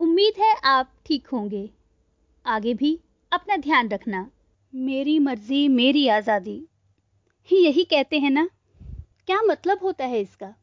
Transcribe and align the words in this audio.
उम्मीद 0.00 0.34
है 0.38 0.54
आप 0.64 0.90
ठीक 1.06 1.26
होंगे। 1.26 1.68
आगे 2.44 2.74
भी 2.74 2.98
अपना 3.32 3.56
ध्यान 3.56 3.88
रखना। 3.88 4.30
मेरी 4.74 5.18
मर्ज़ी, 5.18 5.66
मेरी 5.68 6.06
आज़ादी। 6.08 6.62
ही 7.50 7.56
यही 7.56 7.84
कहते 7.84 8.18
हैं 8.18 8.30
ना? 8.30 8.48
क्या 9.26 9.40
मतलब 9.42 9.78
होता 9.82 10.04
है 10.04 10.20
इसका? 10.20 10.54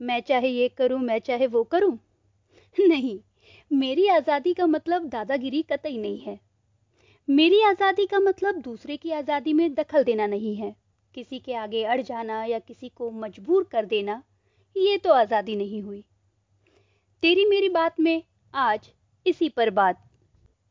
मैं 0.00 0.20
चाहे 0.20 0.48
ये 0.48 0.68
करूँ, 0.68 0.98
मैं 0.98 1.18
चाहे 1.18 1.46
वो 1.46 1.62
करूँ? 1.64 1.98
नहीं, 2.76 3.18
मेरी 3.70 4.08
आज़ादी 4.08 4.54
का 4.54 4.66
मतलब 4.66 5.08
दादागिरी 5.08 5.62
कतई 5.62 5.96
नहीं 5.98 6.20
है। 6.20 6.38
मेरी 7.28 7.62
आज़ादी 7.62 8.06
का 8.06 8.18
मतलब 8.18 8.60
दूसरे 8.60 8.96
की 8.96 9.12
आज़ादी 9.12 9.52
में 9.52 9.72
दखल 9.74 10.04
देना 10.04 10.26
नहीं 10.26 10.56
है। 10.56 10.74
किसी 11.14 11.38
के 11.38 11.54
आगे 11.54 11.84
अड़ 11.84 12.00
जाना 12.02 12.44
या 12.44 12.58
किसी 12.58 12.88
को 12.88 13.10
मजबूर 13.10 13.68
कर 13.72 13.86
देना, 13.86 14.22
ये 14.76 14.98
तो 14.98 15.12
आज़ादी 15.12 15.56
नहीं 15.56 15.82
हुई। 15.82 16.04
तेरी 17.22 17.44
मेरी 17.44 17.68
बात 17.68 17.98
में 18.00 18.22
आज 18.54 18.88
इसी 19.26 19.48
पर 19.48 19.70
बात। 19.70 20.02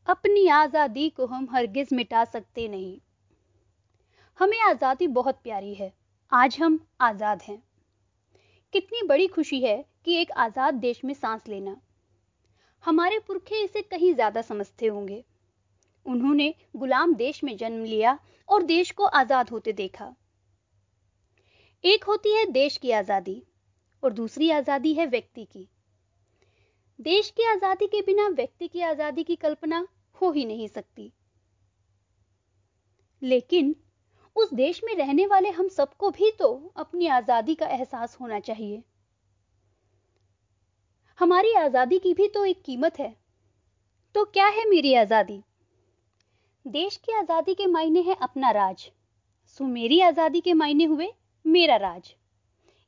अपनी 0.06 0.46
आज़ादी 0.48 1.08
को 1.10 1.26
हम 1.26 1.46
हरगिज 1.52 1.88
मिटा 1.92 2.24
सकते 2.24 2.66
नहीं। 2.68 2.98
हमें 4.38 4.60
आज़ादी 4.60 5.06
बहुत 5.08 5.40
प्यारी 5.42 5.74
है। 5.74 5.92
आज 6.32 6.56
हम 6.60 6.80
आज़ाद 7.00 7.42
हैं। 7.42 7.62
कितनी 8.74 9.06
बड़ी 9.08 9.26
खुशी 9.26 9.60
है 9.60 9.76
कि 10.04 10.16
एक 10.16 10.32
आज़ाद 10.38 10.74
देश 10.76 11.04
में 11.04 11.14
सांस 11.14 11.48
लेना। 11.48 11.76
हमारे 12.84 13.18
पुरखे 13.18 13.62
इसे 13.64 13.82
कहीं 13.82 14.14
ज़्यादा 14.14 14.42
समझते 14.42 14.86
होंगे। 14.86 15.24
उन्होंने 16.06 16.54
गुलाम 16.76 17.14
देश 17.14 17.44
में 17.44 17.56
जन्म 17.56 17.84
लिया 17.84 18.18
और 18.48 18.62
देश 18.64 18.90
को 18.90 19.04
आज़ाद 19.04 19.50
होते 19.50 19.72
देखा। 19.74 20.14
एक 21.84 22.04
होती 22.04 22.36
है 22.36 22.50
देश 22.52 22.76
की 22.76 22.90
आज़ादी 22.92 23.42
और 24.02 24.12
दूसरी 24.12 24.50
आज़ादी 24.50 24.94
है 24.94 25.06
व्यक्ति 25.06 25.44
की। 25.44 25.68
देश 26.98 27.30
की 27.30 27.44
आज़ादी 27.44 27.86
के 27.86 28.00
बिना, 28.02 28.28
व्यक्ति 28.28 28.68
की 28.68 28.80
आज़ादी 28.80 29.22
की 29.24 29.36
कल्पना 29.36 29.86
हो 30.16 30.30
ही 30.32 30.44
नहीं 30.44 30.68
सकती। 30.68 31.12
लेकिन 33.22 33.74
उस 34.36 34.52
देश 34.54 34.80
में 34.84 34.94
रहने 34.94 35.26
वाले 35.26 35.50
हम 35.50 35.68
सबको 35.68 36.10
भी 36.10 36.30
तो 36.30 36.72
अपनी 36.76 37.06
आज़ादी 37.06 37.54
का 37.54 37.66
एहसास 37.66 38.16
होना 38.20 38.40
चाहिए। 38.40 38.82
हमारी 41.18 41.52
आज़ादी 41.54 41.98
की 41.98 42.14
भी 42.14 42.28
तो 42.28 42.44
एक 42.44 42.62
कीमत 42.62 42.98
है। 42.98 43.14
तो 44.14 44.24
क्या 44.24 44.46
है 44.46 44.68
मेरी 44.68 44.94
आज़ादी? 44.94 45.42
देश 46.64 46.96
की 46.96 47.12
आज़ादी 47.12 47.54
के 47.54 47.66
मायने 47.66 48.00
है 48.00 48.16
अपना 48.22 48.50
राज। 48.50 48.90
सो 49.46 49.64
मेरी 49.66 50.00
आज़ादी 50.00 50.40
के 50.40 50.54
मायने 50.54 50.84
हुए 50.84 51.12
मेरा 51.44 51.76
राज। 51.76 52.14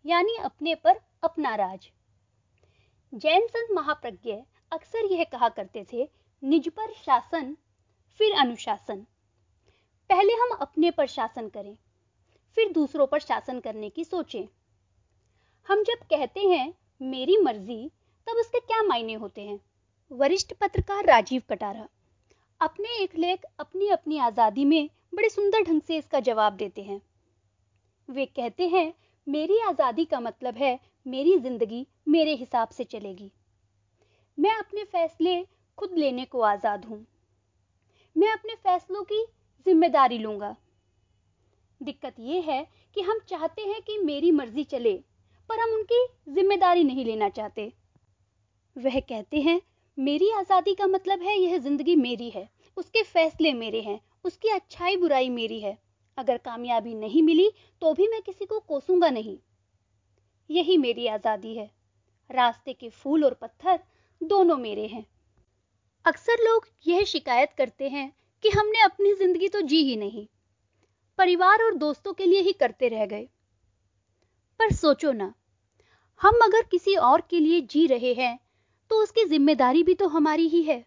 यानी 0.05 0.37
अपने 0.37 0.75
पर 0.75 1.01
अपना 1.23 1.55
राज। 1.55 1.91
जैन 3.13 3.47
संत 3.47 3.69
महाप्रज्ञ 3.73 4.33
अक्सर 4.73 5.05
यह 5.05 5.25
कहा 5.25 5.49
करते 5.49 5.85
थे, 5.93 6.09
निज 6.43 6.69
पर 6.69 6.93
शासन, 6.97 7.57
फिर 8.21 8.33
अनुशासन। 8.33 9.01
पहले 10.11 10.33
हम 10.33 10.51
अपने 10.61 10.91
पर 10.91 11.07
शासन 11.07 11.49
करें, 11.49 11.77
फिर 12.57 12.73
दूसरों 12.73 13.07
पर 13.07 13.21
शासन 13.21 13.59
करने 13.61 13.89
की 13.91 14.05
सोचें। 14.05 14.47
हम 15.69 15.83
जब 15.83 16.07
कहते 16.11 16.41
हैं, 16.41 16.73
मेरी 17.01 17.37
मर्ज़ी 17.37 17.91
तब 18.27 18.37
उसके 18.37 18.61
क्या 18.61 18.83
मायने 18.83 19.15
होते 19.15 19.41
हैं? 19.41 19.59
वरिष्ठ 20.11 20.53
पत्रकार 20.53 21.05
राजीव 21.05 21.43
कटारा 21.51 21.89
अपने 22.61 22.97
एक 23.03 23.17
लेख 23.17 23.45
अपनी 23.61 23.89
अपनी 23.89 24.19
आज़ादी 24.19 24.65
में 24.65 24.89
बड़े 25.15 25.29
सुंदर 25.29 25.63
ढंग 25.63 25.81
से 25.83 25.97
इसका 25.97 26.21
जवाब 26.21 26.57
देते 26.57 26.83
हैं। 26.83 27.01
वे 28.09 28.27
कहते 28.27 28.69
हैं, 28.69 28.93
मेरी 29.27 29.59
आज़ादी 29.61 30.05
का 30.05 30.21
मतलब 30.21 30.57
है 30.57 30.79
मेरी 31.07 31.37
ज़िंदगी 31.39 31.87
मेरे 32.09 32.35
हिसाब 32.35 32.69
से 32.69 32.85
चलेगी। 32.85 33.31
मैं 34.39 34.55
अपने 34.55 34.85
फैसले 34.85 35.43
खुद 35.79 35.95
लेने 35.99 36.25
को 36.25 36.41
आज़ाद 36.41 36.85
हूँ। 36.85 36.99
मैं 38.17 38.33
अपने 38.33 38.55
फैसलों 38.55 39.03
की 39.03 39.25
ज़िम्मेदारी 39.67 40.19
लूँगा। 40.19 40.55
दिक्कत 41.81 42.15
यह 42.21 42.45
है 42.47 42.67
कि 42.97 43.01
हम 43.01 43.21
चाहते 43.29 43.63
हैं 43.63 43.81
कि 43.83 43.99
मेरी 43.99 44.31
मर्ज़ी 44.33 44.65
चले, 44.65 44.95
पर 45.51 45.61
हम 45.61 45.71
उनकी 45.71 46.07
ज़िम्मेदारी 46.29 46.85
नहीं 46.85 47.05
लेना 47.05 47.29
चाहते। 47.29 47.73
वह 48.77 49.01
कहते 49.01 49.41
हैं, 49.41 49.61
मेरी 49.99 50.31
आज़ादी 50.31 50.75
का 50.75 50.87
मतलब 50.87 51.23
है 51.23 51.39
यह 51.39 51.59
ज़िंदगी 51.59 51.97
मेरी 51.97 52.31
है, 52.31 52.49
उसके 52.77 53.03
फैसले 53.05 53.53
मेरे 53.55 53.81
हैं, 53.81 54.01
उसकी 54.25 54.49
अच्छाई 54.51 54.97
बुराई 54.97 55.29
मेरी 55.31 55.61
है। 55.61 55.79
अगर 56.19 56.37
कामयाबी 56.39 56.95
नहीं 56.95 57.23
मिली 57.23 57.51
तो 57.83 57.93
भी 57.95 58.09
मैं 58.09 58.21
किसी 58.23 58.47
को 58.47 58.59
कोसूँगा 58.61 59.11
नहीं। 59.11 59.39
यही 60.51 60.77
मेरी 60.79 61.07
आज़ादी 61.09 61.55
है। 61.55 61.71
रास्ते 62.31 62.73
के 62.73 62.89
फूल 62.91 63.25
और 63.25 63.35
पत्थर 63.35 63.79
दोनों 64.21 64.57
मेरे 64.59 64.87
हैं। 64.87 65.05
अक्सर 66.05 66.45
लोग 66.45 66.67
यह 66.87 67.05
शिकायत 67.05 67.53
करते 67.59 67.89
हैं 67.89 68.11
कि 68.45 68.49
हमने 68.49 68.81
अपनी 68.83 69.15
ज़िंदगी 69.15 69.49
तो 69.49 69.61
जी 69.63 69.83
ही 69.85 69.97
नहीं। 69.97 70.27
परिवार 71.19 71.63
और 71.63 71.75
दोस्तों 71.77 72.13
के 72.13 72.27
लिए 72.27 72.41
ही 72.41 72.53
करते 72.53 72.89
रह 72.89 73.07
गए। 73.07 73.29
पर 74.61 74.73
सोचो 74.73 75.13
ना, 75.13 75.33
हम 76.21 76.39
अगर 76.43 76.63
किसी 76.71 76.95
और 76.97 77.21
के 77.21 77.41
लिए 77.41 77.61
जी 77.63 77.87
रहे 77.87 78.13
हैं 78.15 78.39
तो 78.91 79.03
उसकी 79.03 79.25
ज़िम्मेदारी 79.25 79.83
भी 79.83 79.95
तो 79.95 80.09
हमारी 80.09 80.49
ही 80.49 80.63
है। 80.63 80.85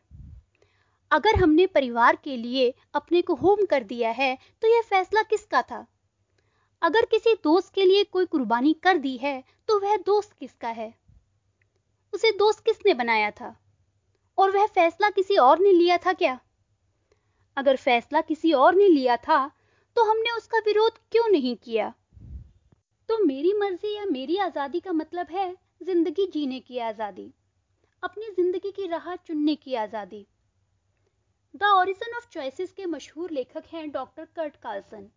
अगर 1.11 1.35
हमने 1.35 1.65
परिवार 1.69 2.15
के 2.15 2.35
लिए 2.37 2.73
अपने 2.95 3.21
को 3.21 3.35
होम 3.35 3.65
कर 3.65 3.83
दिया 3.85 4.11
है 4.11 4.37
तो 4.63 4.67
यह 4.67 4.81
फैसला 4.81 5.21
किसका 5.23 5.61
था? 5.61 5.85
अगर 6.83 7.05
किसी 7.05 7.33
दोस्त 7.43 7.73
के 7.73 7.85
लिए 7.85 8.03
कोई 8.05 8.25
कुर्बानी 8.27 8.73
कर 8.83 8.97
दी 8.97 9.15
है 9.17 9.43
तो 9.69 9.79
वह 9.79 9.95
दोस्त 10.05 10.33
किसका 10.33 10.69
है? 10.69 10.93
उसे 12.13 12.31
दोस्त 12.37 12.63
किसने 12.65 12.93
बनाया 12.93 13.29
था? 13.31 13.55
और 14.37 14.51
वह 14.51 14.65
फैसला 14.67 15.09
किसी 15.11 15.37
और 15.37 15.59
ने 15.59 15.71
लिया 15.71 15.97
था 15.97 16.13
क्या? 16.13 16.39
अगर 17.57 17.75
फैसला 17.77 18.21
किसी 18.23 18.51
और 18.53 18.75
ने 18.75 18.87
लिया 18.89 19.17
था 19.19 19.45
तो 19.97 20.03
हमने 20.03 20.35
उसका 20.37 20.59
विरोध 20.65 20.97
क्यों 21.11 21.27
नहीं 21.29 21.55
किया? 21.57 21.93
तो 23.09 23.23
मेरी 23.25 23.53
मर्ज़ी 23.53 23.95
या 23.95 24.05
मेरी 24.07 24.37
आज़ादी 24.39 24.79
का 24.79 24.91
मतलब 24.93 25.27
है 25.31 25.51
ज़िंदगी 25.83 26.25
जीने 26.27 26.59
की 26.59 26.79
आज़ादी, 26.81 27.31
अपनी 28.03 28.29
ज़िंदगी 28.33 28.71
की 28.71 28.87
राह 28.87 29.15
चुनने 29.17 29.55
की 29.55 29.75
आज़ादी। 29.77 30.25
द 31.55 31.63
ऑरिजन 31.65 32.15
ऑफ़ 32.17 32.29
चॉइसेस 32.31 32.71
के 32.71 32.85
मशहूर 32.87 33.31
लेखक 33.31 33.63
हैं 33.73 33.89
डॉक्टर 33.91 34.27
कर्ट 34.35 34.55
कार्लसन। 34.55 35.09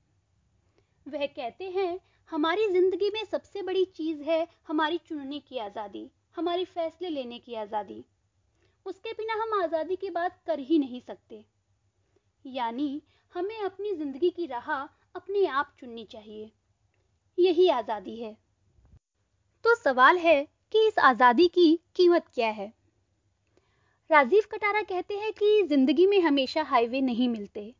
वह 1.06 1.26
कहते 1.26 1.64
हैं, 1.70 1.98
हमारी 2.30 2.66
ज़िंदगी 2.66 3.10
में 3.10 3.24
सबसे 3.24 3.62
बड़ी 3.62 3.84
चीज़ 3.84 4.22
है 4.22 4.46
हमारी 4.68 4.98
चुनने 4.98 5.38
की 5.38 5.58
आज़ादी, 5.58 6.10
हमारी 6.36 6.64
फैसले 6.64 7.08
लेने 7.08 7.38
की 7.38 7.54
आज़ादी। 7.54 8.04
उसके 8.86 9.12
बिना 9.12 9.34
हम 9.34 9.62
आज़ादी 9.62 9.96
की 9.96 10.10
बात 10.10 10.38
कर 10.46 10.58
ही 10.58 10.78
नहीं 10.78 11.00
सकते। 11.00 11.44
यानी 12.44 13.02
हमें 13.34 13.58
अपनी 13.58 13.92
ज़िंदगी 13.94 14.30
की 14.30 14.46
राह 14.46 14.72
अपने 15.14 15.46
आप 15.46 15.72
चुननी 15.80 16.04
चाहिए। 16.04 16.50
यही 17.38 17.68
आज़ादी 17.68 18.16
है। 18.16 18.36
तो 19.64 19.74
सवाल 19.74 20.18
है 20.18 20.42
कि 20.72 20.86
इस 20.88 20.98
आज़ादी 20.98 21.46
की 21.48 21.78
कीमत 21.96 22.24
क्या 22.34 22.48
है? 22.48 22.72
राजीव 24.10 24.42
कटारा 24.52 24.82
कहते 24.82 25.14
हैं 25.14 25.32
कि 25.32 25.62
ज़िंदगी 25.62 26.06
में 26.06 26.20
हमेशा 26.20 26.62
हाईवे 26.62 27.00
नहीं 27.00 27.28
मिलते। 27.28 27.74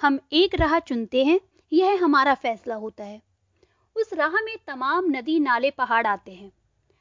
हम 0.00 0.18
एक 0.32 0.54
राह 0.54 0.78
चुनते 0.78 1.24
हैं 1.24 1.40
यह 1.72 2.02
हमारा 2.04 2.34
फैसला 2.34 2.74
होता 2.74 3.04
है। 3.04 3.20
उस 3.96 4.12
राह 4.14 4.40
में 4.40 4.56
तमाम 4.66 5.10
नदी 5.10 5.38
नाले 5.40 5.70
पहाड़ 5.70 6.06
आते 6.06 6.32
हैं। 6.32 6.50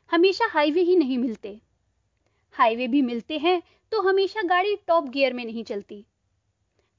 हमेशा 0.09 0.45
हाईवे 0.50 0.81
ही 0.81 0.95
नहीं 0.95 1.18
मिलते। 1.18 1.59
हाईवे 2.56 2.88
भी 2.88 3.01
मिलते 3.01 3.38
हैं 3.38 3.62
तो 3.91 4.01
हमेशा 4.01 4.41
गाड़ी 4.41 4.75
टॉप 4.88 5.09
गियर 5.09 5.33
में 5.33 5.44
नहीं 5.45 5.63
चलती। 5.63 6.06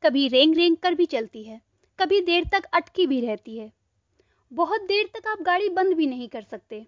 कभी 0.03 0.27
रेंग 0.29 0.55
रेंग 0.57 0.77
कर 0.77 0.95
भी 0.95 1.07
चलती 1.07 1.43
है, 1.43 1.61
कभी 1.99 2.21
देर 2.21 2.45
तक 2.53 2.65
अटकी 2.73 3.07
भी 3.07 3.21
रहती 3.21 3.59
है। 3.59 3.71
बहुत 4.53 4.83
देर 4.83 5.11
तक 5.15 5.29
आप 5.29 5.43
गाड़ी 5.43 5.69
बंद 5.71 5.95
भी 5.95 6.07
नहीं 6.07 6.29
कर 6.29 6.43
सकते, 6.43 6.87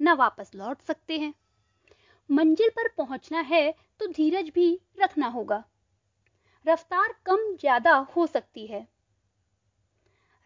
न 0.00 0.12
वापस 0.14 0.50
लौट 0.54 0.80
सकते 0.80 1.18
हैं। 1.18 1.32
मंजिल 2.30 2.68
पर 2.68 2.88
पहुँचना 2.98 3.40
है 3.40 3.74
तो 4.00 4.06
धीरज 4.08 4.50
भी 4.54 4.78
रखना 5.00 5.28
होगा। 5.28 5.62
रफ्तार 6.66 7.14
कम 7.26 7.54
ज़्यादा 7.56 7.96
हो 8.16 8.26
सकती 8.26 8.66
है। 8.66 8.86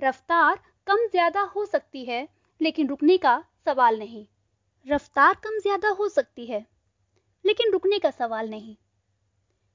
रफ्तार 0.04 0.60
कम 0.86 1.06
ज़्यादा 1.06 1.40
हो 1.40 1.64
सकती 1.66 2.04
है, 2.04 2.28
लेकिन 2.60 2.88
रुकने 2.88 3.16
का 3.18 3.44
सवाल 3.64 3.98
नहीं। 3.98 4.26
रफ्तार 4.86 5.34
कम 5.34 5.58
ज़्यादा 5.58 5.88
हो 5.88 6.08
सकती 6.08 6.46
है, 6.46 6.66
लेकिन 7.44 7.72
रुकने 7.72 7.98
का 7.98 8.10
सवाल 8.10 8.50
नहीं। 8.50 8.76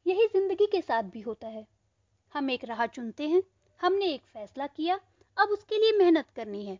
यही 0.06 0.28
ज़िंदगी 0.28 0.66
के 0.66 0.82
साथ 0.82 1.04
भी 1.04 1.22
होता 1.22 1.48
है। 1.48 1.68
हम 2.34 2.50
एक 2.50 2.64
राह 2.64 2.86
चुनते 2.86 3.28
हैं, 3.28 3.44
हमने 3.82 4.06
एक 4.06 4.22
फैसला 4.24 4.68
किया, 4.68 5.00
अब 5.38 5.50
उसके 5.50 5.78
लिए 5.78 5.98
मेहनत 5.98 6.30
करनी 6.30 6.66
है। 6.66 6.80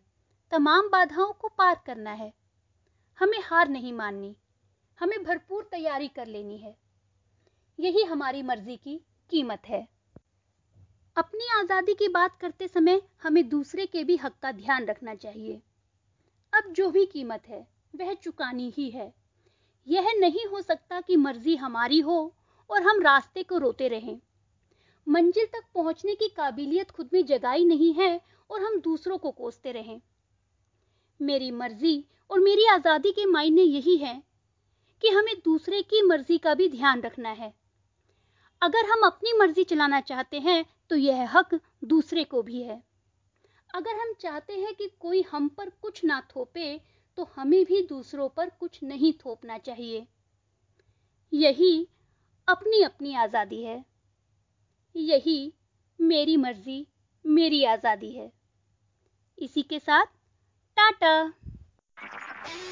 तमाम 0.52 0.88
बाधाओं 0.88 1.32
को 1.32 1.48
पार 1.48 1.80
करना 1.86 2.12
है। 2.12 2.32
हमें 3.18 3.38
हार 3.44 3.68
नहीं 3.68 3.92
माननी, 3.92 4.36
हमें 4.98 5.22
भरपूर 5.24 5.68
तैयारी 5.70 6.08
कर 6.08 6.26
लेनी 6.26 6.58
है। 6.58 6.76
यही 7.78 8.02
हमारी 8.02 8.42
मर्ज़ी 8.42 8.76
की 8.76 9.00
कीमत 9.30 9.66
है। 9.66 9.88
अपनी 11.16 11.46
आज़ादी 11.54 11.94
की 11.94 12.08
बात 12.08 12.36
करते 12.40 12.66
समय 12.68 13.00
हमें 13.22 13.48
दूसरे 13.48 13.86
के 13.86 14.04
भी 14.04 14.16
हक 14.16 14.34
का 14.42 14.52
ध्यान 14.52 14.84
रखना 14.84 15.14
चाहिए। 15.14 15.60
अब 16.52 16.72
जो 16.72 16.90
भी 16.90 17.04
कीमत 17.06 17.48
है, 17.48 17.66
वह 17.94 18.12
चुकानी 18.14 18.72
ही 18.76 18.88
है। 18.90 19.12
यह 19.86 20.12
नहीं 20.12 20.46
हो 20.46 20.60
सकता 20.62 21.00
कि 21.00 21.16
मर्ज़ी 21.16 21.56
हमारी 21.56 22.00
हो 22.00 22.16
और 22.70 22.82
हम 22.82 23.02
रास्ते 23.02 23.42
को 23.42 23.58
रोते 23.58 23.88
रहें। 23.88 24.18
मंजिल 25.06 25.46
तक 25.46 25.64
पहुँचने 25.74 26.14
की 26.14 26.28
काबिलियत 26.28 26.90
खुद 26.90 27.10
में 27.12 27.24
जगाई 27.26 27.64
नहीं 27.64 27.92
है 27.94 28.20
और 28.50 28.62
हम 28.62 28.80
दूसरों 28.80 29.18
को 29.18 29.30
कोसते 29.30 29.72
रहें। 29.72 30.00
मेरी 31.20 31.50
मर्ज़ी 31.50 32.04
और 32.30 32.40
मेरी 32.40 32.66
आज़ादी 32.66 33.12
के 33.12 33.26
मायने 33.26 33.62
यही 33.62 33.96
है 33.96 34.22
कि 35.02 35.08
हमें 35.08 35.34
दूसरे 35.44 35.82
की 35.82 36.02
मर्ज़ी 36.02 36.38
का 36.38 36.54
भी 36.54 36.68
ध्यान 36.68 37.00
रखना 37.00 37.30
है। 37.30 37.54
अगर 38.62 38.90
हम 38.90 39.06
अपनी 39.06 39.38
मर्ज़ी 39.38 39.64
चलाना 39.64 40.00
चाहते 40.00 40.38
हैं 40.38 40.64
तो 40.90 40.96
यह 40.96 41.38
हक 41.38 41.60
दूसरे 41.84 42.24
को 42.24 42.42
भी 42.42 42.62
है। 42.62 42.82
अगर 43.74 43.94
हम 43.94 44.12
चाहते 44.20 44.52
हैं 44.52 44.74
कि 44.74 44.90
कोई 45.00 45.22
हम 45.22 45.48
पर 45.48 45.70
कुछ 45.70 46.04
ना 46.04 46.20
थोपे 46.20 46.80
तो 47.16 47.24
हमें 47.36 47.64
भी 47.64 47.82
दूसरों 47.82 48.28
पर 48.28 48.50
कुछ 48.50 48.82
नहीं 48.82 49.12
थोपना 49.12 49.58
चाहिए। 49.58 50.06
यही 51.32 51.88
अपनी 52.48 52.82
अपनी 52.82 53.14
आज़ादी 53.14 53.62
है। 53.62 53.84
यही 54.96 55.52
मेरी 56.00 56.36
मर्ज़ी, 56.36 56.86
मेरी 57.24 57.64
आज़ादी 57.64 58.10
है। 58.12 58.32
इसी 59.38 59.62
के 59.62 59.78
साथ, 59.78 60.06
टाटा! 60.76 61.32